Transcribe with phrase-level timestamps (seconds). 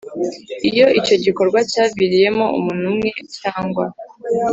[0.69, 3.83] Iyo icyo gikorwa cyaviriyemo umuntu umwe cyangwa